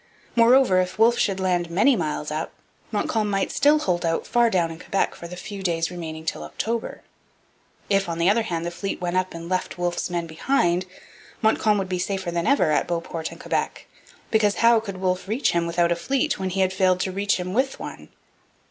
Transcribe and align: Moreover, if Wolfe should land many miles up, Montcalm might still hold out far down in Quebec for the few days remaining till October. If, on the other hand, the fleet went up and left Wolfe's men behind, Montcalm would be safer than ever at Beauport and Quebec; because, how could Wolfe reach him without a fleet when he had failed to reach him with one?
Moreover, 0.35 0.79
if 0.81 0.97
Wolfe 0.97 1.19
should 1.19 1.39
land 1.39 1.69
many 1.69 1.95
miles 1.95 2.31
up, 2.31 2.53
Montcalm 2.91 3.29
might 3.29 3.51
still 3.51 3.77
hold 3.77 4.03
out 4.03 4.25
far 4.25 4.49
down 4.49 4.71
in 4.71 4.79
Quebec 4.79 5.13
for 5.13 5.27
the 5.27 5.35
few 5.35 5.61
days 5.61 5.91
remaining 5.91 6.25
till 6.25 6.41
October. 6.41 7.03
If, 7.87 8.09
on 8.09 8.17
the 8.17 8.27
other 8.27 8.41
hand, 8.41 8.65
the 8.65 8.71
fleet 8.71 8.99
went 8.99 9.15
up 9.15 9.35
and 9.35 9.47
left 9.47 9.77
Wolfe's 9.77 10.09
men 10.09 10.25
behind, 10.25 10.87
Montcalm 11.43 11.77
would 11.77 11.87
be 11.87 11.99
safer 11.99 12.31
than 12.31 12.47
ever 12.47 12.71
at 12.71 12.87
Beauport 12.87 13.29
and 13.31 13.39
Quebec; 13.39 13.85
because, 14.31 14.55
how 14.55 14.79
could 14.79 14.97
Wolfe 14.97 15.27
reach 15.27 15.51
him 15.51 15.67
without 15.67 15.91
a 15.91 15.95
fleet 15.95 16.39
when 16.39 16.49
he 16.49 16.61
had 16.61 16.73
failed 16.73 16.99
to 17.01 17.11
reach 17.11 17.35
him 17.35 17.53
with 17.53 17.79
one? 17.79 18.09